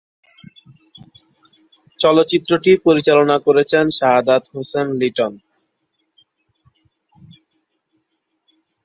[1.99, 5.33] চলচ্চিত্রটি পরিচালনা করেছেন শাহাদাত হোসেন লিটন।